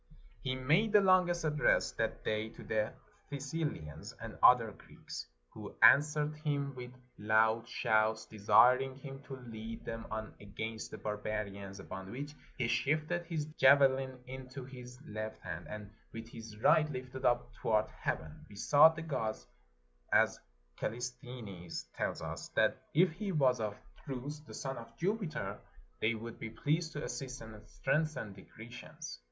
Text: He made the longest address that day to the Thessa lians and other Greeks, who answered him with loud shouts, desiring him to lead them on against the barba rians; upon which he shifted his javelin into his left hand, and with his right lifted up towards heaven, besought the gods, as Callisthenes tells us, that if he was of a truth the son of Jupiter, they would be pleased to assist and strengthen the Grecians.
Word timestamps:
He 0.41 0.55
made 0.55 0.93
the 0.93 0.99
longest 0.99 1.43
address 1.45 1.91
that 1.91 2.23
day 2.23 2.49
to 2.49 2.63
the 2.63 2.91
Thessa 3.29 3.63
lians 3.71 4.13
and 4.19 4.35
other 4.41 4.71
Greeks, 4.71 5.27
who 5.51 5.75
answered 5.83 6.37
him 6.37 6.73
with 6.73 6.89
loud 7.19 7.69
shouts, 7.69 8.25
desiring 8.25 8.95
him 8.97 9.21
to 9.25 9.35
lead 9.35 9.85
them 9.85 10.07
on 10.09 10.33
against 10.39 10.89
the 10.89 10.97
barba 10.97 11.29
rians; 11.45 11.79
upon 11.79 12.09
which 12.11 12.33
he 12.57 12.67
shifted 12.67 13.27
his 13.27 13.45
javelin 13.59 14.17
into 14.25 14.65
his 14.65 14.99
left 15.05 15.39
hand, 15.43 15.67
and 15.69 15.91
with 16.13 16.27
his 16.29 16.57
right 16.63 16.91
lifted 16.91 17.23
up 17.23 17.53
towards 17.53 17.91
heaven, 17.91 18.43
besought 18.49 18.95
the 18.95 19.03
gods, 19.03 19.45
as 20.11 20.39
Callisthenes 20.77 21.83
tells 21.95 22.23
us, 22.23 22.49
that 22.55 22.81
if 22.95 23.11
he 23.11 23.31
was 23.31 23.59
of 23.59 23.73
a 23.73 24.01
truth 24.03 24.43
the 24.47 24.53
son 24.55 24.77
of 24.79 24.97
Jupiter, 24.97 25.59
they 25.99 26.15
would 26.15 26.39
be 26.39 26.49
pleased 26.49 26.91
to 26.93 27.03
assist 27.03 27.39
and 27.41 27.61
strengthen 27.69 28.33
the 28.33 28.41
Grecians. 28.41 29.19